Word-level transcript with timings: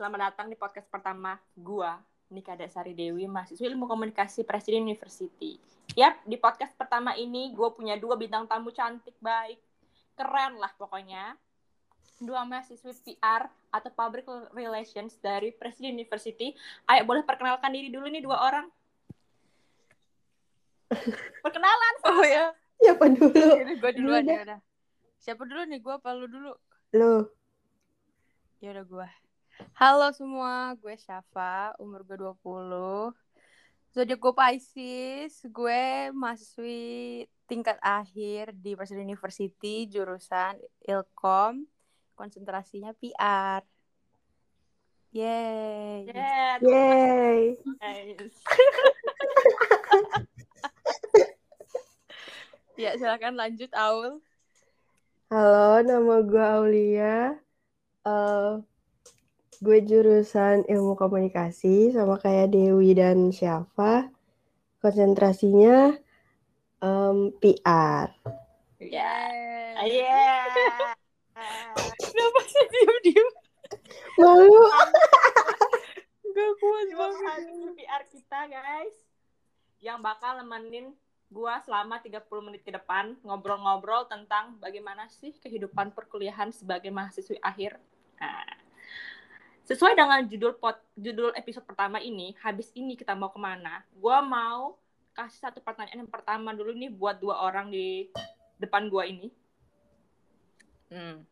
selamat 0.00 0.32
datang 0.32 0.48
di 0.48 0.56
podcast 0.56 0.88
pertama 0.88 1.36
gua, 1.52 2.00
Nika 2.32 2.56
Dasari 2.56 2.96
Dewi, 2.96 3.28
mahasiswa 3.28 3.68
ilmu 3.68 3.84
komunikasi 3.84 4.48
Presiden 4.48 4.88
University. 4.88 5.60
Yap, 5.92 6.24
di 6.24 6.40
podcast 6.40 6.72
pertama 6.72 7.12
ini 7.20 7.52
gue 7.52 7.68
punya 7.76 8.00
dua 8.00 8.16
bintang 8.16 8.48
tamu 8.48 8.72
cantik, 8.72 9.12
baik, 9.20 9.60
keren 10.16 10.56
lah 10.56 10.72
pokoknya. 10.80 11.36
Dua 12.16 12.48
mahasiswa 12.48 12.88
PR 13.04 13.44
atau 13.68 13.92
Public 13.92 14.24
Relations 14.56 15.20
dari 15.20 15.52
Presiden 15.52 16.00
University. 16.00 16.56
Ayo 16.88 17.04
boleh 17.04 17.20
perkenalkan 17.20 17.68
diri 17.68 17.92
dulu 17.92 18.08
nih 18.08 18.24
dua 18.24 18.40
orang. 18.40 18.72
Perkenalan. 21.44 21.94
Oh 22.08 22.24
ya. 22.24 22.56
Siapa 22.80 23.04
dulu? 23.04 23.36
gue 23.76 23.92
duluan 24.00 24.24
Dulu 24.24 24.32
ya 24.32 24.44
udah. 24.48 24.60
Siapa 25.20 25.44
dulu 25.44 25.60
nih? 25.68 25.78
Gue 25.84 25.92
apa 25.92 26.08
lu 26.16 26.24
dulu? 26.24 26.56
Lu. 26.96 27.28
Ya 28.64 28.72
udah 28.72 28.84
gue. 28.88 29.08
Halo 29.76 30.08
semua, 30.16 30.72
gue 30.80 30.96
Syafa, 30.96 31.76
umur 31.76 32.00
gue 32.04 32.16
20. 32.16 33.12
Zodiak 33.92 34.20
gue 34.22 34.32
Pisces, 34.32 35.44
gue 35.44 36.08
mahasiswi 36.16 37.26
tingkat 37.44 37.76
akhir 37.82 38.56
di 38.56 38.72
Presiden 38.72 39.04
University, 39.04 39.84
jurusan 39.90 40.56
Ilkom, 40.86 41.68
konsentrasinya 42.16 42.96
PR. 42.96 43.60
Yeay. 45.10 46.06
Yeah, 46.06 46.56
Yeay. 46.62 47.58
guys. 47.82 48.36
Ya, 52.80 52.96
silakan 52.96 53.36
lanjut 53.36 53.68
Aul. 53.76 54.24
Halo, 55.28 55.84
nama 55.84 56.16
gue 56.24 56.40
Aulia. 56.40 57.36
Eh, 58.08 58.52
gue 59.60 59.78
jurusan 59.84 60.64
ilmu 60.64 60.96
komunikasi 60.96 61.92
sama 61.92 62.16
kayak 62.16 62.56
Dewi 62.56 62.96
dan 62.96 63.28
Syafa. 63.28 64.08
Konsentrasinya 64.80 65.92
em, 66.80 67.16
PR. 67.36 68.08
Ya. 68.80 69.12
Yeay. 69.84 70.00
Yeah. 70.00 70.96
Kenapa 72.00 72.40
sih 72.48 72.64
diem-diem? 72.72 73.28
Malu. 74.16 74.64
Gak 76.36 76.52
kuat 76.56 76.88
banget. 76.96 77.40
PR 77.76 78.02
kita, 78.08 78.40
guys. 78.48 78.96
Yang 79.84 79.98
bakal 80.00 80.40
nemenin 80.40 80.96
gua 81.28 81.60
selama 81.60 82.00
30 82.00 82.24
menit 82.42 82.64
ke 82.64 82.72
depan 82.72 83.16
ngobrol-ngobrol 83.24 84.08
tentang 84.08 84.56
bagaimana 84.56 85.06
sih 85.12 85.36
kehidupan 85.36 85.92
perkuliahan 85.92 86.48
sebagai 86.52 86.88
mahasiswi 86.88 87.36
akhir. 87.44 87.76
Nah, 88.20 88.59
sesuai 89.70 89.94
dengan 89.94 90.26
judul 90.26 90.58
pot, 90.58 90.82
judul 90.98 91.30
episode 91.38 91.62
pertama 91.62 92.02
ini, 92.02 92.34
habis 92.42 92.74
ini 92.74 92.98
kita 92.98 93.14
mau 93.14 93.30
ke 93.30 93.38
mana? 93.38 93.86
Gua 93.94 94.18
mau 94.18 94.74
kasih 95.14 95.46
satu 95.46 95.62
pertanyaan 95.62 96.02
yang 96.02 96.10
pertama 96.10 96.50
dulu 96.50 96.74
nih 96.74 96.90
buat 96.90 97.22
dua 97.22 97.38
orang 97.46 97.70
di 97.70 98.10
depan 98.58 98.90
gua 98.90 99.06
ini. 99.06 99.30
Hmm. 100.90 101.22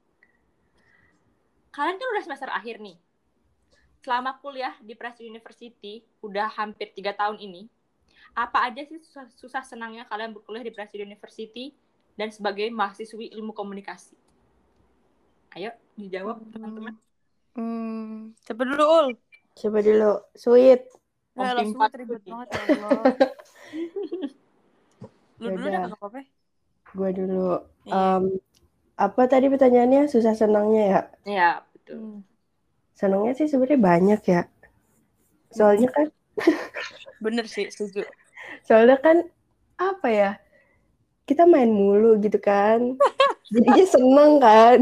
Kalian 1.74 1.98
kan 1.98 2.08
udah 2.14 2.22
semester 2.22 2.46
akhir 2.54 2.78
nih. 2.78 2.94
Selama 4.06 4.38
kuliah 4.38 4.78
di 4.86 4.94
Presiden 4.94 5.34
University, 5.34 6.06
udah 6.22 6.46
hampir 6.46 6.94
tiga 6.94 7.10
tahun 7.18 7.42
ini, 7.42 7.66
apa 8.38 8.70
aja 8.70 8.86
sih 8.86 9.02
susah, 9.02 9.26
susah 9.34 9.66
senangnya 9.66 10.06
kalian 10.06 10.30
berkuliah 10.30 10.62
di 10.62 10.70
Presiden 10.70 11.10
University 11.10 11.74
dan 12.14 12.30
sebagai 12.30 12.70
mahasiswi 12.70 13.34
ilmu 13.34 13.50
komunikasi? 13.50 14.14
Ayo 15.58 15.74
dijawab 15.98 16.38
teman-teman. 16.54 16.94
Hmm, 16.94 17.07
siapa 18.44 18.62
dulu 18.64 18.84
Ul? 18.84 19.08
Coba 19.58 19.78
dulu. 19.82 20.12
Sweet. 20.38 20.82
Ya, 21.38 21.54
ribet 21.54 21.70
dulu 21.70 22.18
nih. 22.18 22.30
banget 22.34 22.48
ya 22.50 22.60
Allah. 22.74 23.02
Lu 25.42 25.54
dulu 25.54 25.66
deh 25.70 25.82
apa-apa. 25.86 26.20
Gue 26.94 27.10
dulu. 27.14 27.62
Iya. 27.86 28.18
Em, 28.18 28.24
apa 28.98 29.22
tadi 29.30 29.46
pertanyaannya? 29.46 30.10
Susah 30.10 30.34
senangnya 30.34 30.82
ya? 30.82 31.00
Ya, 31.22 31.50
betul. 31.70 31.98
Hmm. 31.98 32.18
Senangnya 32.98 33.32
sih 33.38 33.46
sebenarnya 33.46 33.78
banyak 33.78 34.20
ya. 34.26 34.42
Soalnya 35.54 35.88
kan, 35.94 36.10
Bener 37.24 37.46
sih, 37.46 37.70
setuju. 37.70 38.02
soalnya 38.66 38.98
kan 38.98 39.22
apa 39.78 40.08
ya? 40.10 40.30
Kita 41.22 41.46
main 41.46 41.70
mulu 41.70 42.18
gitu 42.18 42.42
kan. 42.42 42.98
Jadinya 43.54 43.86
seneng 43.86 44.32
kan. 44.42 44.80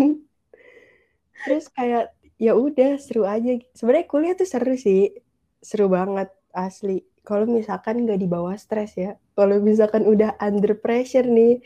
Terus 1.45 1.69
kayak 1.69 2.16
ya 2.37 2.53
udah 2.57 3.01
seru 3.01 3.25
aja. 3.25 3.57
Sebenarnya 3.73 4.07
kuliah 4.09 4.35
tuh 4.37 4.49
seru 4.49 4.75
sih. 4.77 5.13
Seru 5.61 5.89
banget 5.89 6.33
asli. 6.53 7.05
Kalau 7.27 7.45
misalkan 7.49 8.07
nggak 8.07 8.21
di 8.23 8.29
bawah 8.29 8.55
stres 8.55 8.95
ya. 8.95 9.19
Kalau 9.35 9.59
misalkan 9.59 10.07
udah 10.07 10.39
under 10.39 10.79
pressure 10.79 11.27
nih, 11.27 11.59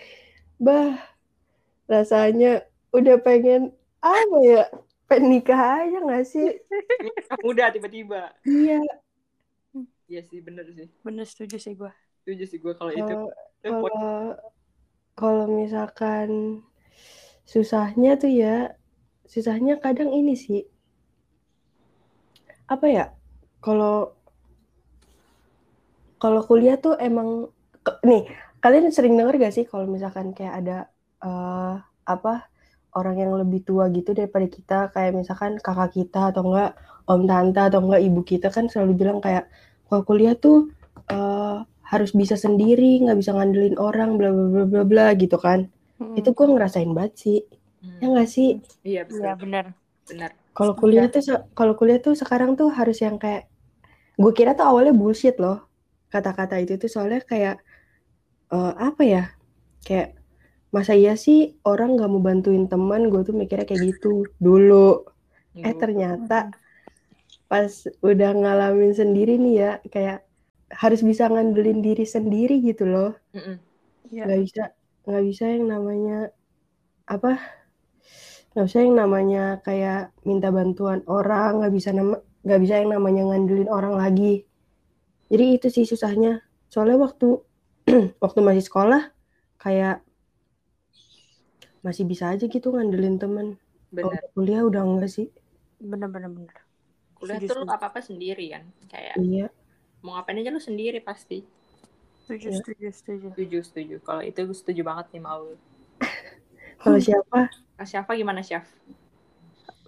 bah 0.56 0.96
rasanya 1.90 2.64
udah 2.94 3.20
pengen 3.20 3.74
apa 4.00 4.38
ya? 4.40 4.64
Pengen 5.10 5.26
nikah 5.36 5.84
aja 5.84 5.98
nggak 6.00 6.24
sih? 6.24 6.48
Mudah 7.46 7.68
tiba-tiba. 7.74 8.32
Iya. 8.46 8.80
Iya 10.10 10.20
sih, 10.26 10.42
bener 10.42 10.66
sih. 10.74 10.90
Bener 11.06 11.26
setuju 11.26 11.58
sih 11.58 11.74
gue. 11.78 11.92
Setuju 12.22 12.44
sih 12.46 12.58
gue 12.58 12.72
kalau 12.74 12.90
itu. 12.94 13.14
Kalau 13.62 14.34
kalau 15.14 15.46
misalkan 15.50 16.62
susahnya 17.44 18.16
tuh 18.16 18.32
ya, 18.32 18.79
susahnya 19.30 19.78
kadang 19.78 20.10
ini 20.10 20.34
sih. 20.34 20.66
Apa 22.66 22.86
ya? 22.90 23.04
Kalau 23.62 24.18
kalau 26.18 26.42
kuliah 26.44 26.76
tuh 26.76 26.98
emang 26.98 27.48
nih, 28.02 28.26
kalian 28.60 28.90
sering 28.90 29.14
denger 29.16 29.40
gak 29.40 29.54
sih 29.54 29.64
kalau 29.64 29.86
misalkan 29.86 30.34
kayak 30.34 30.54
ada 30.60 30.78
eh, 31.22 31.74
apa 32.04 32.50
orang 32.98 33.16
yang 33.22 33.32
lebih 33.38 33.62
tua 33.62 33.86
gitu 33.94 34.10
daripada 34.12 34.46
kita, 34.50 34.78
kayak 34.90 35.14
misalkan 35.14 35.62
kakak 35.62 35.94
kita 35.94 36.34
atau 36.34 36.42
enggak 36.50 36.74
om 37.06 37.22
tante 37.24 37.62
atau 37.62 37.80
enggak 37.86 38.02
ibu 38.02 38.20
kita 38.26 38.50
kan 38.50 38.66
selalu 38.66 38.98
bilang 38.98 39.18
kayak 39.22 39.46
kalau 39.86 40.02
kuliah 40.02 40.34
tuh 40.34 40.74
eh, 41.06 41.56
harus 41.90 42.10
bisa 42.14 42.34
sendiri, 42.34 43.02
nggak 43.06 43.18
bisa 43.18 43.30
ngandelin 43.34 43.78
orang, 43.78 44.18
bla 44.18 44.30
bla 44.34 44.46
bla 44.46 44.64
bla 44.66 44.82
bla 44.86 45.06
gitu 45.14 45.38
kan. 45.38 45.70
Hmm. 45.98 46.14
Itu 46.18 46.34
gue 46.34 46.46
ngerasain 46.46 46.90
banget 46.94 47.14
sih. 47.18 47.38
Ya 48.00 48.06
Hmm. 48.06 48.12
nggak 48.12 48.28
sih? 48.34 48.48
Iya, 48.88 49.00
betul. 49.08 49.20
Iya 49.24 49.32
bener. 49.42 49.64
Benar. 50.08 50.30
Kalau 50.56 50.74
kuliah 50.80 51.06
tuh 51.14 51.22
kalau 51.58 51.74
kuliah 51.78 51.98
tuh 52.06 52.14
sekarang 52.22 52.50
tuh 52.58 52.68
harus 52.78 52.98
yang 53.06 53.16
kayak 53.22 53.42
gue 54.22 54.32
kira 54.38 54.52
tuh 54.58 54.66
awalnya 54.70 54.94
bullshit 55.00 55.36
loh 55.44 55.58
kata-kata 56.14 56.56
itu 56.64 56.74
tuh 56.82 56.90
soalnya 56.94 57.20
kayak 57.32 57.56
eh, 58.54 58.72
apa 58.88 59.02
ya 59.14 59.22
kayak 59.86 60.08
masa 60.74 60.92
iya 61.00 61.14
sih 61.24 61.38
orang 61.70 61.88
nggak 61.96 62.10
mau 62.12 62.22
bantuin 62.28 62.64
teman 62.72 63.02
gue 63.12 63.22
tuh 63.28 63.34
mikirnya 63.40 63.66
kayak 63.70 63.82
gitu 63.96 64.08
dulu 64.46 65.06
eh 65.66 65.74
ternyata 65.82 66.34
pas 67.50 67.72
udah 68.10 68.30
ngalamin 68.40 68.92
sendiri 69.00 69.32
nih 69.44 69.54
ya 69.62 69.70
kayak 69.94 70.18
harus 70.82 71.00
bisa 71.08 71.24
ngandelin 71.32 71.80
diri 71.86 72.04
sendiri 72.14 72.54
gitu 72.68 72.84
loh. 72.92 73.10
Iya. 74.10 74.24
nggak 74.24 74.38
bisa 74.44 74.62
nggak 75.06 75.22
bisa 75.28 75.44
yang 75.54 75.64
namanya 75.72 76.12
apa 77.14 77.30
nggak 78.54 78.66
bisa 78.66 78.78
yang 78.82 78.96
namanya 78.98 79.44
kayak 79.66 80.10
minta 80.26 80.48
bantuan 80.50 81.00
orang 81.06 81.62
nggak 81.62 81.72
bisa 81.76 81.90
nama 81.94 82.16
nggak 82.44 82.60
bisa 82.62 82.74
yang 82.82 82.90
namanya 82.96 83.22
ngandelin 83.30 83.70
orang 83.70 83.94
lagi 83.94 84.42
jadi 85.30 85.44
itu 85.56 85.66
sih 85.70 85.84
susahnya 85.86 86.42
soalnya 86.72 86.98
waktu 86.98 87.38
waktu 88.24 88.40
masih 88.42 88.64
sekolah 88.66 89.02
kayak 89.62 90.02
masih 91.80 92.04
bisa 92.04 92.24
aja 92.32 92.44
gitu 92.46 92.68
ngandelin 92.74 93.16
temen 93.16 93.46
kalau 93.96 94.12
Benar. 94.12 94.22
kuliah 94.34 94.62
udah 94.68 94.82
enggak 94.86 95.10
sih 95.10 95.26
Bener 95.80 96.12
bener 96.12 96.28
bener. 96.28 96.56
Kuliah 97.16 97.40
Setuju, 97.40 97.48
tuh 97.48 97.56
lu 97.56 97.64
setuju. 97.64 97.76
apa-apa 97.76 98.00
sendiri 98.04 98.46
kan. 98.52 98.64
Kayak 98.92 99.16
iya 99.16 99.46
mau 100.04 100.12
ngapain 100.16 100.40
aja 100.40 100.52
lu 100.52 100.60
sendiri 100.60 101.00
pasti. 101.00 101.40
Setuju, 102.24 102.48
Iya. 102.48 102.56
setuju, 102.60 102.86
setuju. 102.92 103.28
Setuju, 103.32 103.58
setuju. 103.64 103.96
Kalau 104.04 104.22
itu 104.22 104.40
gue 104.44 104.56
setuju 104.56 104.80
banget 104.84 105.06
nih 105.16 105.22
mau. 105.24 105.44
kalau 106.80 106.98
siapa 107.00 107.48
Kak 107.80 107.88
Syafa 107.88 108.12
gimana, 108.12 108.44
Syaf? 108.44 108.68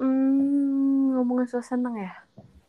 Hmm, 0.01 1.13
ngomongin 1.13 1.45
soal 1.45 1.61
seneng 1.61 1.95
ya. 2.01 2.13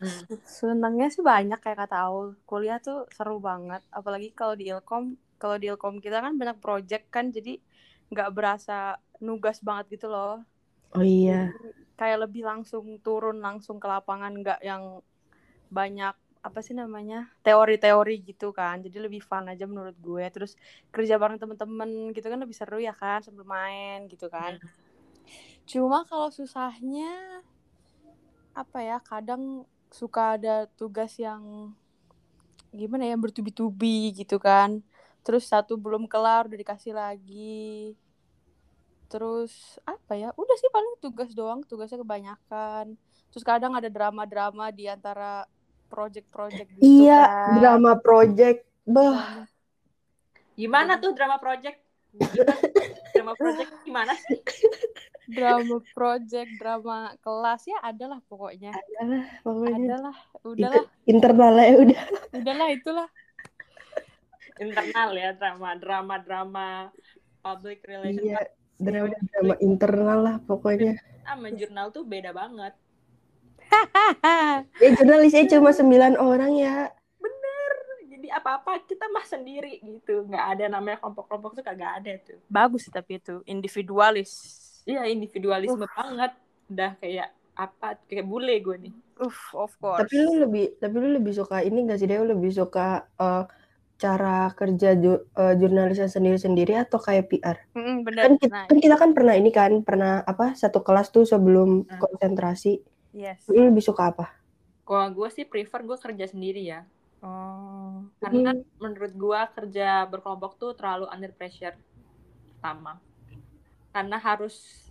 Hmm. 0.03 0.27
Senangnya 0.59 1.07
sih 1.07 1.23
banyak 1.23 1.63
kayak 1.63 1.87
kata 1.87 1.95
Aul. 2.11 2.35
Kuliah 2.43 2.83
tuh 2.83 3.07
seru 3.15 3.39
banget. 3.39 3.79
Apalagi 3.87 4.35
kalau 4.35 4.59
di 4.59 4.67
Ilkom, 4.67 5.15
kalau 5.39 5.55
di 5.55 5.71
Ilkom 5.71 6.03
kita 6.03 6.19
kan 6.19 6.35
banyak 6.35 6.59
project 6.59 7.07
kan, 7.07 7.31
jadi 7.31 7.55
nggak 8.11 8.29
berasa 8.35 8.99
nugas 9.23 9.63
banget 9.63 9.95
gitu 9.95 10.11
loh. 10.11 10.43
oh 10.91 11.03
iya 11.03 11.55
Kayak 11.95 12.27
lebih 12.27 12.43
langsung 12.43 12.99
turun 12.99 13.39
langsung 13.39 13.79
ke 13.79 13.87
lapangan, 13.87 14.35
nggak 14.35 14.59
yang 14.59 14.99
banyak 15.71 16.15
apa 16.43 16.59
sih 16.59 16.75
namanya 16.75 17.31
teori-teori 17.39 18.19
gitu 18.27 18.51
kan 18.51 18.83
jadi 18.83 19.07
lebih 19.07 19.23
fun 19.23 19.47
aja 19.47 19.63
menurut 19.63 19.95
gue 19.95 20.27
terus 20.27 20.59
kerja 20.91 21.15
bareng 21.15 21.39
temen-temen 21.39 22.11
gitu 22.11 22.27
kan 22.27 22.35
lebih 22.43 22.51
seru 22.51 22.83
ya 22.83 22.91
kan 22.91 23.23
sambil 23.23 23.47
main 23.47 24.11
gitu 24.11 24.27
kan 24.27 24.59
cuma 25.63 26.03
kalau 26.05 26.29
susahnya 26.29 27.41
apa 28.53 28.79
ya 28.83 28.97
kadang 29.01 29.63
suka 29.89 30.37
ada 30.37 30.67
tugas 30.77 31.15
yang 31.17 31.73
gimana 32.73 33.05
ya 33.05 33.15
bertubi-tubi 33.17 34.13
gitu 34.13 34.37
kan 34.41 34.81
terus 35.23 35.47
satu 35.47 35.77
belum 35.79 36.09
kelar 36.09 36.49
udah 36.49 36.59
dikasih 36.59 36.93
lagi 36.93 37.95
terus 39.07 39.77
apa 39.85 40.17
ya 40.17 40.29
udah 40.33 40.55
sih 40.57 40.73
paling 40.73 40.97
tugas 40.97 41.31
doang 41.37 41.61
tugasnya 41.63 42.01
kebanyakan 42.01 42.97
terus 43.29 43.45
kadang 43.45 43.77
ada 43.77 43.87
drama-drama 43.89 44.73
di 44.73 44.89
antara 44.89 45.45
project-project 45.93 46.69
gitu 46.81 47.05
Iya, 47.05 47.21
kan. 47.29 47.53
drama 47.61 47.93
project. 48.01 48.65
Bah, 48.81 49.45
Gimana 50.57 50.97
tuh 50.97 51.13
drama 51.13 51.37
project? 51.37 51.77
Gimana? 52.13 52.53
drama 53.13 53.33
project 53.37 53.69
gimana 53.85 54.13
sih? 54.17 54.37
drama 55.25 55.77
project 55.95 56.49
drama 56.59 57.15
kelas 57.19 57.61
ya 57.63 57.77
adalah 57.81 58.19
pokoknya 58.27 58.71
adalah 58.75 59.23
pokoknya 59.41 59.75
adalah 59.95 60.15
udahlah 60.43 60.85
internal 61.05 61.53
ya 61.55 61.73
udah. 61.79 62.01
udahlah 62.33 62.69
itulah 62.71 63.09
Internal 64.53 65.09
ya 65.17 65.33
drama, 65.33 65.73
drama, 65.75 66.15
drama 66.21 66.67
public 67.41 67.81
relation 67.89 68.21
Iya, 68.21 68.39
drama 68.77 69.09
drama 69.17 69.55
internal 69.59 70.19
lah 70.21 70.35
pokoknya. 70.45 70.93
sama 71.25 71.49
jurnal 71.51 71.89
tuh 71.89 72.05
beda 72.05 72.29
banget. 72.31 72.73
Ya 74.77 74.89
jurnalisnya 74.93 75.49
cuma 75.57 75.73
sembilan 75.73 76.21
orang 76.21 76.53
ya. 76.53 76.93
Jadi 78.05 78.29
apa-apa 78.29 78.85
kita 78.85 79.09
mah 79.09 79.25
sendiri 79.25 79.81
gitu. 79.81 80.29
Nggak 80.29 80.45
ada 80.53 80.65
namanya 80.69 81.01
kelompok-kelompok 81.01 81.57
tuh 81.57 81.63
kagak 81.65 81.91
ada 81.99 82.13
tuh. 82.21 82.37
bagus 82.45 82.85
tapi 82.87 83.17
itu 83.17 83.41
individualis 83.49 84.29
Iya 84.83 85.07
individualisme 85.07 85.85
banget. 85.87 86.31
Udah 86.67 86.91
kayak 86.99 87.29
apa 87.53 88.01
kayak 88.09 88.25
bule 88.25 88.55
gue 88.59 88.75
nih. 88.89 88.93
Uff, 89.21 89.53
of 89.53 89.71
course. 89.77 90.01
Tapi 90.03 90.15
lu 90.19 90.41
lebih 90.41 90.75
tapi 90.77 90.95
lu 90.97 91.09
lebih 91.13 91.33
suka 91.33 91.61
ini 91.61 91.85
gak 91.85 92.01
sih 92.01 92.09
Dew 92.09 92.25
lebih 92.25 92.49
suka 92.49 93.05
eh, 93.13 93.43
cara 93.93 94.49
kerja 94.51 94.97
ju- 94.97 95.23
eh, 95.31 95.53
jurnalisnya 95.55 96.09
sendiri-sendiri 96.09 96.75
atau 96.75 96.97
kayak 96.97 97.29
PR? 97.29 97.57
Mm, 97.71 97.97
bener. 98.03 98.23
Kan 98.25 98.33
kita, 98.41 98.51
Nah, 98.51 98.65
kan 98.67 98.77
kita 98.81 98.95
kan 98.97 99.09
pernah 99.13 99.35
ini 99.37 99.49
kan 99.53 99.71
pernah 99.85 100.25
apa 100.25 100.57
satu 100.57 100.81
kelas 100.81 101.13
tuh 101.13 101.23
sebelum 101.23 101.85
Hmm. 101.85 101.99
konsentrasi. 102.01 102.81
yes. 103.13 103.45
Lu 103.45 103.69
lebih 103.69 103.85
suka 103.85 104.09
apa? 104.09 104.33
Kalau 104.83 105.07
gue 105.13 105.29
sih 105.29 105.45
prefer 105.45 105.85
gue 105.85 105.95
kerja 105.95 106.25
sendiri 106.27 106.65
ya. 106.65 106.81
Oh. 107.21 108.03
Karena 108.19 108.51
Hmm. 108.51 108.65
menurut 108.81 109.13
gue 109.13 109.39
kerja 109.55 110.09
berkelompok 110.09 110.57
tuh 110.57 110.73
terlalu 110.73 111.05
under 111.07 111.31
pressure. 111.31 111.77
Pertama. 112.57 112.97
Karena 113.93 114.17
harus 114.17 114.89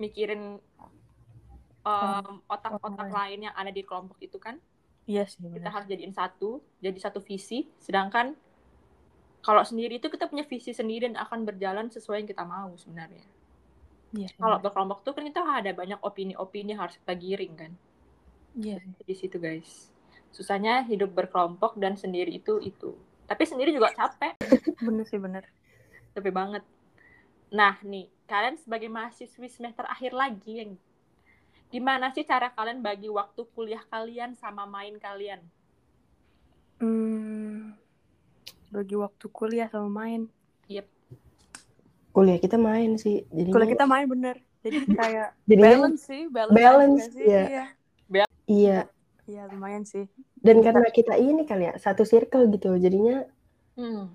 mikirin 0.00 0.56
um, 1.84 2.34
otak-otak 2.48 3.08
lain 3.12 3.48
yang 3.50 3.54
ada 3.54 3.70
di 3.70 3.82
kelompok 3.84 4.18
itu 4.24 4.40
kan. 4.40 4.56
Iya 5.08 5.24
sih, 5.24 5.40
Kita 5.40 5.72
harus 5.72 5.88
jadiin 5.88 6.12
satu, 6.12 6.60
jadi 6.84 6.98
satu 7.00 7.24
visi. 7.24 7.64
Sedangkan 7.80 8.36
kalau 9.40 9.64
sendiri 9.64 9.96
itu 9.96 10.12
kita 10.12 10.28
punya 10.28 10.44
visi 10.44 10.76
sendiri 10.76 11.08
dan 11.08 11.16
akan 11.16 11.48
berjalan 11.48 11.88
sesuai 11.88 12.24
yang 12.24 12.28
kita 12.28 12.44
mau 12.44 12.68
sebenarnya. 12.76 13.24
Iya, 14.12 14.28
sih, 14.28 14.36
Kalau 14.40 14.60
berkelompok 14.60 15.04
tuh 15.04 15.12
kan 15.16 15.24
kita 15.24 15.40
ada 15.40 15.72
banyak 15.72 16.00
opini-opini 16.00 16.76
yang 16.76 16.84
harus 16.84 17.00
kita 17.00 17.14
giring 17.16 17.54
kan. 17.56 17.72
Iya 18.56 18.80
sih. 18.84 18.92
Di 19.04 19.14
situ 19.16 19.36
guys. 19.40 19.88
Susahnya 20.28 20.84
hidup 20.84 21.16
berkelompok 21.16 21.80
dan 21.80 21.96
sendiri 21.96 22.36
itu 22.36 22.60
itu. 22.60 22.92
Tapi 23.28 23.42
sendiri 23.44 23.72
juga 23.72 23.92
capek. 23.92 24.36
Bener 24.84 25.04
sih, 25.04 25.20
bener. 25.20 25.44
Capek 26.16 26.32
banget. 26.32 26.64
Nah 27.48 27.80
nih, 27.80 28.12
kalian 28.28 28.60
sebagai 28.60 28.92
mahasiswi 28.92 29.48
semester 29.48 29.88
akhir 29.88 30.12
lagi 30.12 30.52
yang 30.60 30.70
gimana 31.68 32.12
sih 32.12 32.24
cara 32.24 32.52
kalian 32.52 32.80
bagi 32.80 33.08
waktu 33.08 33.44
kuliah 33.56 33.80
kalian 33.88 34.36
sama 34.36 34.68
main 34.68 34.96
kalian? 35.00 35.40
Hmm, 36.80 37.72
bagi 38.68 38.96
waktu 38.96 39.26
kuliah 39.32 39.68
sama 39.72 39.88
main. 39.88 40.28
Kuliah 42.12 42.40
kita 42.40 42.58
main 42.58 42.98
sih. 42.98 43.24
Jadinya, 43.30 43.54
Kuliah 43.54 43.70
kita 43.72 43.86
main 43.86 44.06
bener. 44.10 44.36
Jadi 44.64 44.76
kayak 44.98 45.28
jadinya 45.46 45.76
balance 45.86 46.02
sih, 46.04 46.22
balance, 46.26 46.56
balance, 46.56 47.04
sih? 47.14 47.24
iya. 47.24 47.44
Iya. 47.46 48.24
iya. 48.48 48.78
Iya, 49.28 49.42
lumayan 49.52 49.84
sih. 49.84 50.08
Dan 50.40 50.64
karena 50.64 50.88
kita 50.88 51.14
ini 51.20 51.44
kali 51.44 51.68
ya 51.68 51.76
satu 51.76 52.04
circle 52.04 52.48
gitu. 52.52 52.76
Jadinya 52.76 53.24
Hmm. 53.78 54.10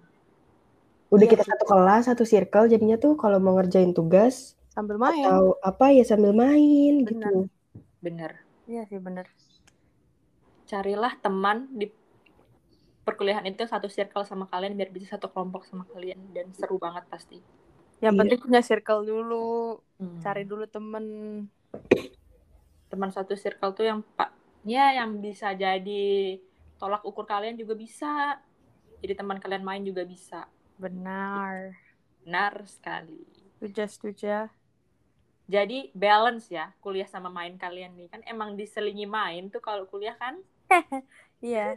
Udah 1.14 1.24
Iya 1.24 1.32
kita 1.32 1.44
satu 1.46 1.64
kelas, 1.64 2.02
satu 2.10 2.24
circle. 2.26 2.66
Jadinya 2.68 2.98
tuh 2.98 3.14
kalau 3.14 3.38
mau 3.38 3.54
ngerjain 3.54 3.94
tugas 3.94 4.58
Sambil 4.68 4.98
main. 4.98 5.22
atau 5.22 5.62
apa 5.62 5.94
ya 5.94 6.02
sambil 6.02 6.34
main 6.34 7.06
Benar. 7.06 7.30
gitu. 7.30 7.38
Bener. 8.02 8.32
Iya 8.66 8.82
sih, 8.90 8.98
bener. 8.98 9.30
Carilah 10.66 11.14
teman 11.20 11.70
di 11.70 11.92
perkuliahan 13.04 13.44
itu 13.46 13.62
satu 13.64 13.86
circle 13.86 14.24
sama 14.24 14.48
kalian 14.48 14.74
biar 14.74 14.90
bisa 14.90 15.14
satu 15.14 15.28
kelompok 15.28 15.68
sama 15.68 15.84
kalian 15.86 16.18
dan 16.32 16.50
seru 16.52 16.80
banget 16.80 17.04
pasti. 17.06 17.44
Yang 18.00 18.14
Iya. 18.14 18.20
penting 18.20 18.40
punya 18.42 18.62
circle 18.62 19.02
dulu, 19.04 19.80
Hmm. 20.00 20.20
cari 20.20 20.44
dulu 20.44 20.66
temen. 20.66 21.06
teman 22.88 23.10
satu 23.10 23.34
circle 23.34 23.74
tuh 23.74 23.90
yang 23.90 24.06
pak 24.14 24.30
ya 24.64 24.94
yang 24.94 25.18
bisa 25.18 25.50
jadi 25.52 26.38
tolak 26.78 27.02
ukur 27.02 27.26
kalian 27.26 27.58
juga 27.58 27.74
bisa. 27.74 28.38
Jadi 29.02 29.14
teman 29.14 29.42
kalian 29.42 29.62
main 29.62 29.82
juga 29.82 30.06
bisa. 30.06 30.46
Benar. 30.84 31.58
Benar 32.24 32.54
sekali. 32.76 33.20
Setuju, 33.60 33.84
setuju. 33.88 34.34
Jadi 35.54 35.92
balance 35.94 36.48
ya 36.58 36.66
kuliah 36.84 37.08
sama 37.14 37.28
main 37.28 37.56
kalian 37.60 37.92
nih 38.00 38.08
kan 38.14 38.22
emang 38.34 38.50
diselingi 38.60 39.04
main 39.18 39.44
tuh 39.54 39.60
kalau 39.68 39.84
kuliah 39.92 40.16
kan. 40.16 40.36
Iya. 41.44 41.76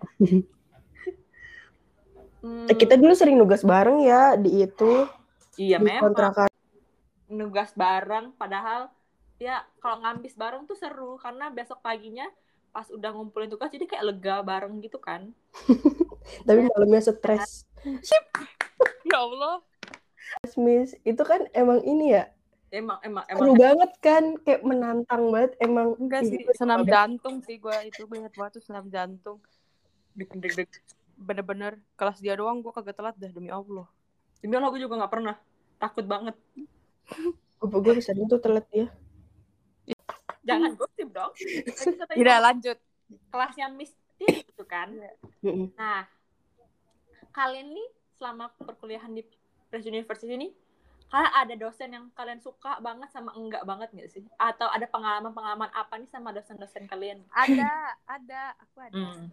Hmm, 2.42 2.66
Eh, 2.70 2.76
Kita 2.80 2.94
dulu 3.00 3.12
sering 3.14 3.36
nugas 3.40 3.62
bareng 3.66 3.98
ya 4.06 4.34
di 4.38 4.50
itu 4.66 4.92
iya 5.56 5.78
di 5.78 5.86
memang 5.88 6.02
kontrakan. 6.02 6.50
nugas 7.38 7.70
bareng 7.82 8.26
padahal 8.40 8.80
ya 9.46 9.56
kalau 9.82 9.96
ngambis 10.02 10.34
bareng 10.42 10.62
tuh 10.70 10.78
seru 10.82 11.18
karena 11.24 11.44
besok 11.56 11.78
paginya 11.86 12.26
pas 12.74 12.86
udah 12.96 13.10
ngumpulin 13.14 13.50
tugas 13.52 13.72
jadi 13.74 13.86
kayak 13.90 14.06
lega 14.14 14.36
bareng 14.50 14.74
gitu 14.84 14.98
kan. 15.00 15.22
Tapi 16.46 16.60
malamnya 16.70 17.00
stres. 17.02 17.66
Ya 19.12 19.18
Allah. 19.22 19.62
Miss, 20.58 20.98
itu 21.06 21.22
kan 21.22 21.46
emang 21.54 21.78
ini 21.86 22.18
ya 22.18 22.26
Emang 22.74 22.98
emang 23.06 23.22
seru 23.30 23.54
emang 23.54 23.62
banget 23.62 23.92
kan 24.02 24.24
kayak 24.42 24.62
menantang 24.66 25.30
banget 25.30 25.54
emang 25.62 25.94
Enggak 26.02 26.26
Ih, 26.26 26.30
sih, 26.34 26.38
suka 26.42 26.52
senam 26.58 26.82
jantung 26.82 27.38
sih 27.46 27.62
gue 27.62 27.76
itu 27.86 28.10
gue 28.10 28.16
inget 28.18 28.34
banget 28.34 28.58
tuh 28.58 28.64
senam 28.66 28.90
jantung. 28.90 29.38
deg-deg 30.18 30.66
Bener-bener 31.14 31.78
kelas 31.94 32.18
dia 32.18 32.34
doang 32.34 32.58
gue 32.66 32.74
kagak 32.74 32.98
telat 32.98 33.14
dah 33.14 33.30
demi 33.30 33.54
Allah. 33.54 33.86
Demi 34.42 34.58
Allah 34.58 34.74
gue 34.74 34.82
juga 34.82 34.98
nggak 34.98 35.12
pernah. 35.14 35.38
Takut 35.78 36.04
banget. 36.04 36.34
gue 37.70 37.78
gue 37.80 37.94
bisa 37.96 38.10
tuh 38.12 38.42
telat 38.42 38.66
ya 38.74 38.90
Jangan 40.46 40.70
gosip 40.78 41.08
dong. 41.10 41.32
Tidak 42.12 42.38
lanjut. 42.42 42.78
kelasnya 43.30 43.70
Miss 43.70 43.94
gitu 44.18 44.66
kan. 44.66 44.90
Nah, 45.78 46.02
kalian 47.30 47.70
nih 47.70 47.88
selama 48.16 48.50
perkuliahan 48.58 49.12
di 49.12 49.22
Press 49.68 49.86
University 49.86 50.32
ini, 50.32 50.48
kalian 51.06 51.32
ada 51.32 51.54
dosen 51.54 51.88
yang 51.94 52.04
kalian 52.16 52.42
suka 52.42 52.82
banget 52.82 53.08
sama 53.14 53.30
enggak 53.36 53.62
banget 53.62 53.88
nggak 53.94 54.10
sih? 54.10 54.24
Atau 54.40 54.66
ada 54.66 54.88
pengalaman-pengalaman 54.90 55.70
apa 55.70 55.94
nih 56.00 56.10
sama 56.10 56.34
dosen-dosen 56.34 56.88
kalian? 56.90 57.22
Ada, 57.46 57.94
ada, 58.08 58.42
aku 58.58 58.76
ada. 58.82 58.96
Hmm. 58.96 59.28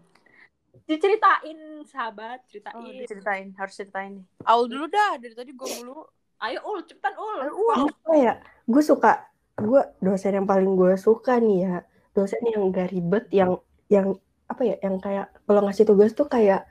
Diceritain, 0.90 1.86
sahabat, 1.86 2.44
ceritain. 2.50 2.76
Oh, 2.76 2.90
diceritain, 2.90 3.54
harus 3.56 3.74
ceritain 3.78 4.22
nih. 4.22 4.26
Aul 4.50 4.66
dulu 4.66 4.90
dah, 4.90 5.22
dari 5.22 5.34
tadi 5.38 5.54
gue 5.54 5.70
mulu. 5.82 6.02
Ayo, 6.44 6.60
Ul, 6.66 6.84
cepetan, 6.84 7.14
Ul. 7.16 7.38
Ayo, 7.46 7.54
Ul. 7.56 7.74
apa 7.88 8.14
ya 8.20 8.34
gue 8.68 8.84
suka 8.84 9.28
gue 9.60 9.82
dosen 10.02 10.34
yang 10.34 10.48
paling 10.50 10.74
gue 10.74 10.98
suka 10.98 11.38
nih 11.38 11.58
ya 11.68 11.76
dosen 12.18 12.42
yang 12.42 12.74
gak 12.74 12.90
ribet 12.90 13.26
yang 13.30 13.62
yang 13.86 14.18
apa 14.50 14.62
ya 14.66 14.76
yang 14.82 14.98
kayak 14.98 15.30
kalau 15.46 15.62
ngasih 15.66 15.86
tugas 15.86 16.14
tuh 16.14 16.26
kayak 16.26 16.66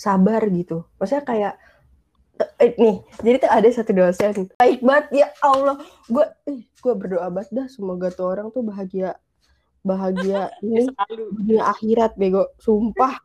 sabar 0.00 0.40
gitu. 0.48 0.88
Maksudnya 0.96 1.24
kayak 1.28 1.54
eh, 2.56 2.72
nih 2.80 3.04
jadi 3.20 3.36
tuh 3.44 3.50
ada 3.52 3.68
satu 3.68 3.92
dosen 3.92 4.48
baik 4.56 4.80
banget 4.80 5.06
ya 5.12 5.28
Allah. 5.44 5.76
Gue 6.08 6.24
eh, 6.48 6.64
gue 6.64 6.94
berdoa 6.96 7.28
banget 7.28 7.52
dah 7.52 7.66
semoga 7.68 8.08
tuh 8.08 8.32
orang 8.32 8.48
tuh 8.48 8.64
bahagia 8.64 9.20
bahagia 9.84 10.48
ini 10.64 10.88
dunia 11.36 11.68
akhirat 11.68 12.16
bego. 12.16 12.48
Sumpah. 12.56 13.20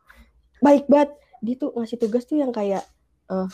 Baik 0.60 0.84
banget. 0.92 1.16
Dia 1.40 1.56
tuh 1.56 1.72
ngasih 1.72 1.96
tugas 1.96 2.28
tuh 2.28 2.44
yang 2.44 2.52
kayak 2.52 2.84
eh 3.32 3.48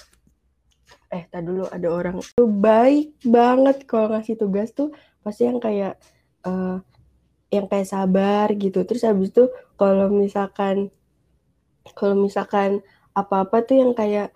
eh 1.14 1.22
tak 1.30 1.46
dulu 1.46 1.70
ada 1.70 1.88
orang. 1.94 2.18
Tuh 2.34 2.50
baik 2.50 3.22
banget 3.22 3.86
kalau 3.86 4.10
ngasih 4.18 4.34
tugas 4.34 4.74
tuh. 4.74 4.90
Pasti 5.22 5.46
yang 5.46 5.62
kayak 5.62 5.94
eh 6.42 6.78
yang 7.54 7.70
kayak 7.70 7.86
sabar 7.86 8.50
gitu. 8.58 8.82
Terus 8.82 9.06
habis 9.06 9.30
itu 9.30 9.46
kalau 9.78 10.10
misalkan 10.10 10.90
kalau 11.94 12.14
misalkan 12.16 12.80
apa-apa 13.12 13.56
tuh 13.64 13.76
yang 13.82 13.92
kayak 13.96 14.32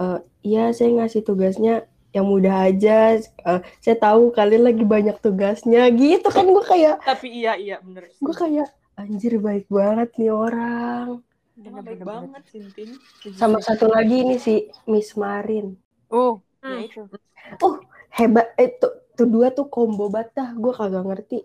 eh 0.00 0.18
iya 0.46 0.70
saya 0.72 0.90
ngasih 1.02 1.22
tugasnya 1.26 1.84
yang 2.10 2.26
mudah 2.26 2.66
aja 2.70 3.20
eh, 3.22 3.60
saya 3.78 3.96
tahu 3.98 4.34
kalian 4.34 4.66
lagi 4.66 4.82
banyak 4.82 5.16
tugasnya 5.22 5.86
gitu 5.94 6.26
kan 6.32 6.46
gue 6.48 6.64
kayak 6.66 6.98
Tapi 7.06 7.26
iya, 7.30 7.54
iya, 7.54 7.76
bener. 7.84 8.10
gue 8.10 8.34
kayak 8.34 8.68
anjir 8.98 9.40
baik 9.40 9.66
banget 9.72 10.08
nih 10.20 10.28
orang. 10.34 11.24
Baik 11.60 12.00
banget, 12.04 12.42
Sintin. 12.48 12.96
Sama 13.36 13.60
satu 13.60 13.84
lagi 13.88 14.24
ini 14.24 14.40
si 14.40 14.64
Miss 14.88 15.12
Marin. 15.16 15.76
Oh, 16.08 16.40
Hmm. 16.60 16.84
ya 16.84 16.88
itu. 16.88 17.00
Hebat, 18.10 18.52
eh 18.60 18.76
tuh, 18.80 18.92
dua 19.16 19.48
tuh 19.52 19.68
combo 19.72 20.08
banget 20.12 20.36
dah, 20.36 20.50
gue 20.56 20.72
kagak 20.76 21.04
ngerti. 21.08 21.38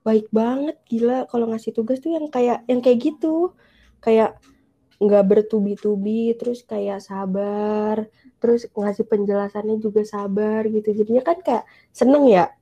Baik 0.00 0.26
banget, 0.32 0.76
gila 0.88 1.28
kalau 1.28 1.52
ngasih 1.52 1.72
tugas 1.76 2.00
tuh 2.00 2.12
yang 2.16 2.26
kayak 2.32 2.64
yang 2.68 2.80
kayak 2.80 2.98
gitu. 3.00 3.52
Kayak 4.00 4.40
nggak 5.00 5.24
bertubi-tubi, 5.24 6.36
terus 6.36 6.60
kayak 6.60 7.00
sabar, 7.00 8.04
terus 8.36 8.68
ngasih 8.70 9.08
penjelasannya 9.08 9.80
juga 9.80 10.04
sabar 10.04 10.68
gitu. 10.68 10.92
Jadinya 10.92 11.24
kan 11.24 11.40
kayak 11.40 11.64
seneng 11.90 12.28
ya. 12.28 12.52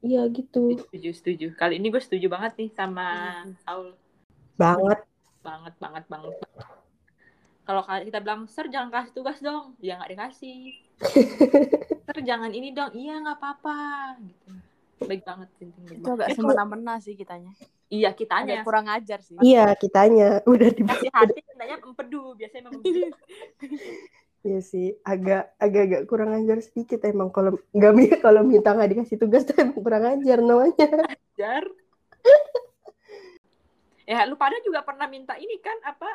Iya 0.00 0.26
gitu. 0.28 0.76
Setuju, 0.76 1.10
setuju. 1.12 1.46
Kali 1.54 1.78
ini 1.78 1.88
gue 1.88 2.02
setuju 2.02 2.26
banget 2.28 2.52
nih 2.56 2.70
sama 2.72 3.06
Hmm. 3.44 3.52
Saul. 3.62 3.88
Banget. 4.56 5.00
Banget, 5.40 5.74
banget, 5.78 6.04
banget. 6.04 6.34
Kalau 7.62 7.80
ka- 7.80 8.02
kita 8.02 8.18
bilang, 8.18 8.44
Sir 8.44 8.66
jangan 8.66 8.90
kasih 8.90 9.12
tugas 9.14 9.38
dong. 9.38 9.72
Ya 9.78 9.96
nggak 9.96 10.10
dikasih. 10.10 10.74
Sir 12.08 12.18
jangan 12.20 12.50
ini 12.50 12.72
dong. 12.72 12.92
Iya 12.92 13.20
nggak 13.20 13.38
apa-apa. 13.38 13.78
Gitu. 14.20 14.50
Baik 15.00 15.22
banget, 15.24 15.48
Itu 15.56 15.64
banget. 15.72 16.12
agak 16.12 16.28
Itu- 16.28 16.36
semena-mena 16.42 16.94
sih 16.98 17.14
kitanya. 17.14 17.52
Iya, 17.90 18.14
kitanya. 18.14 18.62
Agak 18.62 18.66
kurang 18.70 18.86
ajar 18.86 19.18
sih. 19.18 19.34
Iya, 19.42 19.74
kitanya 19.74 20.28
udah 20.52 20.68
di 20.70 20.82
Kasih 20.86 21.10
hati, 21.10 21.42
kitanya 21.42 21.76
empedu. 21.82 22.38
Biasanya 22.38 22.70
memang. 22.70 22.82
Iya 24.40 24.64
sih, 24.64 24.96
agak 25.04 25.52
agak-agak 25.60 26.08
kurang 26.08 26.32
ajar 26.32 26.64
sedikit 26.64 27.04
emang 27.04 27.28
kalau 27.28 27.60
nggak 27.76 28.24
kalau 28.24 28.40
minta 28.40 28.72
nggak 28.72 28.96
dikasih 28.96 29.20
tugas 29.20 29.44
tuh 29.48 29.52
emang 29.60 29.76
kurang 29.76 30.00
ajar 30.00 30.40
namanya. 30.40 30.88
Jar. 31.36 31.68
ya, 34.08 34.24
lu 34.24 34.40
pada 34.40 34.56
juga 34.64 34.80
pernah 34.80 35.12
minta 35.12 35.36
ini 35.36 35.60
kan, 35.60 35.76
apa, 35.84 36.08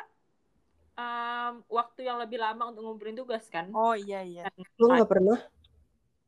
em, 0.98 1.52
waktu 1.70 2.02
yang 2.02 2.18
lebih 2.18 2.42
lama 2.42 2.74
untuk 2.74 2.82
ngumpulin 2.82 3.14
tugas 3.14 3.46
kan? 3.46 3.70
Oh 3.70 3.94
iya 3.94 4.26
iya. 4.26 4.50
Lu 4.74 4.90
nggak 4.90 5.06
pernah? 5.06 5.38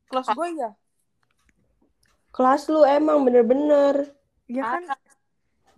Kelas 0.07 0.31
gue 0.31 0.49
ya. 0.55 0.71
Kelas 2.31 2.63
lu 2.71 2.87
emang 2.87 3.27
bener-bener. 3.27 4.15
Iya 4.47 4.63
kan 4.63 4.83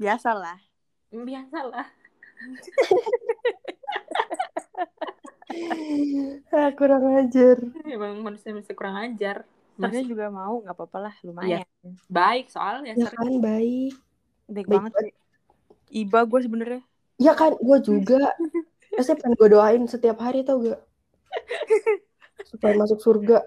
biasa 0.02 0.34
lah. 0.34 0.58
Biasalah. 1.14 1.86
ah, 6.50 6.70
kurang 6.74 7.04
ajar. 7.22 7.58
Emang 7.86 8.18
manusia-manusia 8.26 8.74
kurang 8.74 8.98
ajar. 8.98 9.46
Masih 9.78 10.10
juga 10.10 10.34
mau 10.34 10.62
nggak 10.66 10.74
apa-apa 10.74 10.98
lah 11.10 11.16
lumayan. 11.22 11.62
baik 12.10 12.50
soalnya. 12.50 12.98
Ya 12.98 13.14
kan 13.14 13.30
baik. 13.38 13.94
Baik, 14.50 14.66
Baik 14.68 14.68
banget 14.68 14.92
sih. 14.98 15.14
Iba 15.92 16.26
gue 16.26 16.40
sebenarnya. 16.44 16.82
Ya 17.22 17.38
kan, 17.38 17.54
gue 17.62 17.78
juga. 17.86 18.34
Saya 19.00 19.16
pengen 19.22 19.38
gue 19.38 19.50
doain 19.54 19.84
setiap 19.86 20.18
hari 20.20 20.42
tau 20.44 20.60
gak? 20.66 20.82
Supaya 22.50 22.74
masuk 22.76 23.00
surga. 23.00 23.46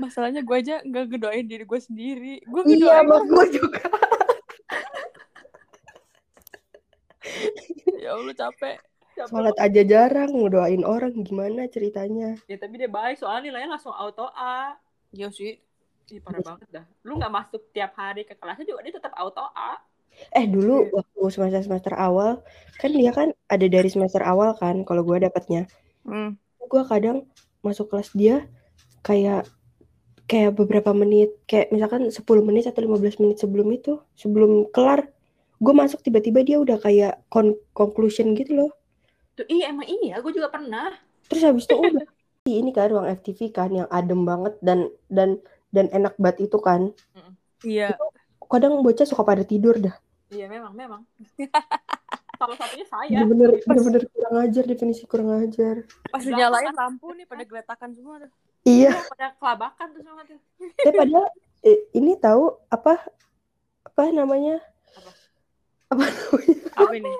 Masalahnya 0.00 0.40
gue 0.40 0.56
aja 0.56 0.80
nggak 0.80 1.04
ngedoain 1.12 1.46
diri 1.46 1.64
gue 1.68 1.80
sendiri. 1.82 2.34
Gue 2.48 2.64
Iya, 2.64 3.04
ngedoain 3.04 3.04
mak 3.06 3.22
gue 3.28 3.44
juga. 3.60 3.84
Ya 8.10 8.18
Allah 8.18 8.34
capek. 8.34 8.76
Sholat 9.20 9.56
aja 9.60 9.82
jarang, 9.84 10.30
ngedoain 10.32 10.82
orang 10.82 11.12
gimana 11.22 11.68
ceritanya. 11.68 12.40
Ya 12.48 12.56
tapi 12.56 12.80
dia 12.80 12.88
baik 12.88 13.20
soalnya 13.20 13.52
nilainya 13.52 13.76
langsung 13.76 13.92
auto 13.94 14.26
A. 14.32 14.74
Iya 15.12 15.28
sih. 15.30 15.60
Ih, 16.10 16.18
parah 16.18 16.42
banget 16.42 16.68
dah. 16.72 16.84
Lu 17.06 17.20
nggak 17.20 17.30
masuk 17.30 17.70
tiap 17.70 17.94
hari 17.94 18.26
ke 18.26 18.34
kelasnya 18.34 18.66
juga 18.66 18.80
dia 18.82 18.94
tetap 18.96 19.12
auto 19.14 19.44
A. 19.54 19.78
Eh 20.34 20.46
dulu 20.48 20.90
waktu 20.90 21.20
semester-semester 21.30 21.94
awal, 21.94 22.42
kan 22.82 22.90
dia 22.90 23.14
kan 23.14 23.30
ada 23.46 23.66
dari 23.70 23.86
semester 23.86 24.18
awal 24.26 24.58
kan, 24.58 24.82
kalau 24.82 25.06
gue 25.06 25.22
dapatnya. 25.22 25.70
Hmm. 26.00 26.40
gue 26.70 26.86
kadang 26.86 27.26
masuk 27.66 27.90
kelas 27.90 28.14
dia 28.14 28.46
kayak 29.02 29.42
kayak 30.30 30.54
beberapa 30.54 30.94
menit 30.94 31.34
kayak 31.50 31.74
misalkan 31.74 32.06
10 32.06 32.22
menit 32.46 32.70
atau 32.70 32.78
15 32.78 33.18
menit 33.18 33.42
sebelum 33.42 33.68
itu 33.74 33.98
sebelum 34.14 34.70
kelar 34.70 35.10
gue 35.60 35.74
masuk 35.76 36.00
tiba-tiba 36.00 36.40
dia 36.40 36.56
udah 36.58 36.80
kayak 36.80 37.20
con- 37.28 37.58
conclusion 37.76 38.32
gitu 38.34 38.56
loh 38.56 38.70
Tuh, 39.36 39.46
iya 39.46 39.70
emang 39.70 39.86
iya, 39.86 40.18
gue 40.18 40.32
juga 40.32 40.48
pernah. 40.50 40.90
terus 41.28 41.42
habis 41.46 41.64
itu 41.68 41.76
udah 41.76 42.04
ini 42.50 42.70
kan 42.72 42.90
ruang 42.90 43.06
FTV 43.06 43.40
kan 43.52 43.70
yang 43.70 43.88
adem 43.92 44.24
banget 44.26 44.56
dan 44.64 44.88
dan 45.06 45.38
dan 45.70 45.86
enak 45.92 46.16
banget 46.18 46.50
itu 46.50 46.58
kan 46.58 46.90
Iya. 47.60 47.92
kadang 48.48 48.80
bocah 48.80 49.04
suka 49.04 49.20
pada 49.22 49.44
tidur 49.44 49.76
dah 49.76 49.92
Iya 50.30 50.46
memang, 50.48 50.72
memang. 50.72 51.02
Salah 52.40 52.56
satunya 52.56 52.86
saya. 52.88 53.12
bener-bener 53.20 53.60
bener-bener 53.68 54.02
kurang 54.08 54.36
ajar 54.40 54.64
definisi 54.64 55.04
kurang 55.04 55.28
ajar 55.44 55.84
Pas 56.08 56.24
belakang. 56.24 56.72
lampu 56.72 57.12
nih 57.12 57.26
pada 57.28 57.44
geletakan 57.44 57.90
semua 57.92 58.14
tuh. 58.24 58.30
iya 58.64 58.96
Pada 59.12 59.36
kelabakan 59.36 59.86
tuh 59.92 60.00
semua 60.00 60.22
tuh. 60.24 60.38
eh 60.62 60.92
padahal 60.96 61.28
eh, 61.60 61.78
ini 61.92 62.16
tahu 62.16 62.48
apa 62.72 63.04
apa 63.84 64.02
namanya 64.08 64.64
Apa? 65.90 66.02
namanya 66.06 66.70
Apa 66.78 66.92
ini? 66.94 67.12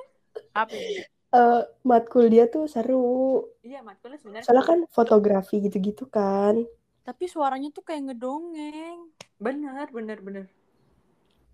Apa 0.54 0.74
ini? 0.74 1.02
eh 1.30 1.62
matkul 1.86 2.26
dia 2.26 2.50
tuh 2.50 2.66
seru. 2.66 3.46
Iya, 3.62 3.86
matkulnya 3.86 4.18
sebenarnya. 4.18 4.46
Soalnya 4.46 4.66
kan 4.66 4.78
fotografi 4.90 5.62
gitu-gitu 5.62 6.10
kan. 6.10 6.66
Tapi 7.06 7.24
suaranya 7.30 7.70
tuh 7.70 7.86
kayak 7.86 8.10
ngedongeng. 8.10 9.14
Bener, 9.38 9.86
bener, 9.94 10.18
bener. 10.18 10.46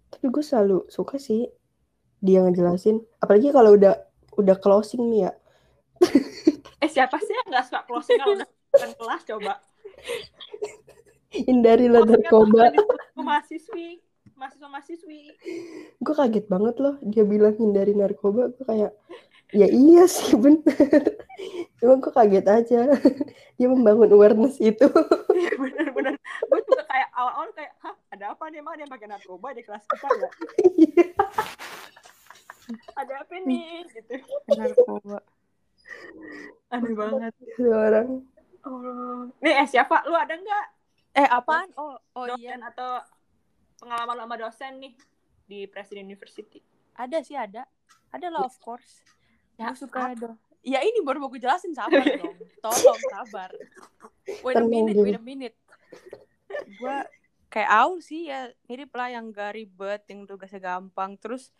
Tapi 0.08 0.26
gue 0.32 0.44
selalu 0.44 0.88
suka 0.88 1.20
sih 1.20 1.44
dia 2.24 2.40
ngejelasin. 2.40 3.04
Apalagi 3.20 3.52
kalau 3.52 3.76
udah 3.76 4.00
udah 4.36 4.56
closing 4.60 5.12
nih 5.12 5.28
ya. 5.28 5.32
Eh 6.76 6.92
siapa 6.92 7.16
sih 7.24 7.32
yang 7.32 7.48
nggak 7.48 7.64
suka 7.72 7.80
closing 7.88 8.20
kalau 8.20 8.36
udah 8.36 8.48
kelas 9.00 9.22
coba? 9.24 9.52
Hindarilah 11.32 12.04
narkoba. 12.04 12.68
ke 13.16 13.22
mahasiswi, 13.24 14.04
mahasiswa 14.36 14.68
mahasiswi. 14.68 15.20
Gue 16.00 16.14
kaget 16.14 16.46
banget 16.46 16.76
loh 16.78 16.96
dia 17.02 17.24
bilang 17.24 17.56
hindari 17.56 17.96
narkoba. 17.96 18.52
Gue 18.52 18.64
kayak 18.64 18.92
ya 19.50 19.66
iya 19.66 20.04
sih 20.04 20.36
bener. 20.36 20.62
Cuma 21.80 21.98
gue 21.98 22.12
kaget 22.12 22.46
aja. 22.46 22.80
dia 23.56 23.68
membangun 23.72 24.12
awareness 24.12 24.60
itu. 24.60 24.86
Iya 25.32 25.52
bener, 25.56 25.86
bener. 25.96 26.14
Gue 26.48 26.60
juga 26.68 26.84
kayak 26.84 27.08
awal-awal 27.16 27.48
kayak, 27.56 27.72
hah 27.80 27.96
ada 28.12 28.24
apa 28.36 28.44
nih 28.52 28.60
emang 28.60 28.76
dia 28.76 28.88
pakai 28.88 29.08
narkoba 29.08 29.48
di 29.56 29.62
kelas 29.64 29.84
kita 29.88 30.08
ya? 30.12 30.30
Ada 33.00 33.12
apa 33.24 33.34
nih? 33.44 33.88
Gitu. 33.88 34.14
Narkoba. 34.52 35.18
Aneh 36.68 36.92
banget. 36.92 37.32
Ada 37.56 37.76
orang. 37.76 38.08
Oh. 38.66 39.30
Nih 39.40 39.54
eh 39.64 39.66
siapa? 39.70 40.04
Lu 40.04 40.16
ada 40.18 40.36
nggak 40.36 40.66
Eh 41.16 41.24
apaan? 41.32 41.72
Oh, 41.80 41.96
oh 42.12 42.26
iya. 42.36 42.60
atau 42.60 43.00
pengalaman 43.76 44.16
sama 44.18 44.36
dosen 44.36 44.72
nih 44.78 44.92
di 45.44 45.64
Presiden 45.66 46.06
University? 46.06 46.60
Ada 46.94 47.18
sih 47.20 47.36
ada. 47.36 47.68
Ada 48.10 48.28
lah 48.28 48.44
of 48.44 48.56
course. 48.58 49.04
Ya, 49.56 49.72
Gue 49.72 49.78
suka 49.78 50.12
ada. 50.12 50.30
Ya 50.60 50.82
ini 50.82 50.98
baru 51.00 51.22
mau 51.22 51.30
gue 51.30 51.38
jelasin 51.38 51.72
sabar 51.72 52.02
dong. 52.20 52.34
Tolong 52.58 53.00
sabar. 53.08 53.50
Wait 54.42 54.56
a 54.56 54.64
minute, 54.64 54.96
wait 54.96 55.14
a 55.14 55.22
minute. 55.22 55.54
Gue 56.76 56.96
kayak 57.46 57.70
Aul 57.70 58.02
sih 58.02 58.26
ya 58.26 58.50
mirip 58.66 58.90
lah 58.92 59.08
yang 59.08 59.30
gak 59.30 59.54
ribet, 59.54 60.02
yang 60.10 60.26
tugasnya 60.26 60.58
gampang. 60.58 61.14
Terus 61.16 61.54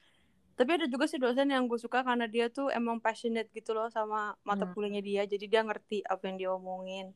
tapi 0.56 0.72
ada 0.72 0.88
juga 0.88 1.04
sih 1.04 1.20
dosen 1.20 1.52
yang 1.52 1.68
gue 1.68 1.76
suka 1.76 2.00
karena 2.00 2.24
dia 2.24 2.48
tuh 2.48 2.72
emang 2.72 2.96
passionate 2.96 3.52
gitu 3.52 3.76
loh 3.76 3.92
sama 3.92 4.34
mata 4.42 4.64
Hmm. 4.64 4.72
kuliahnya 4.72 5.02
dia. 5.04 5.22
Jadi 5.28 5.46
dia 5.46 5.60
ngerti 5.62 6.00
apa 6.02 6.22
yang 6.26 6.36
dia 6.40 6.50
omongin. 6.50 7.12